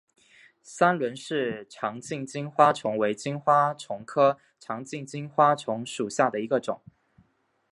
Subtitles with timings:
[0.63, 6.81] 三轮氏长颈金花虫为金花虫科长颈金花虫属下的一个种。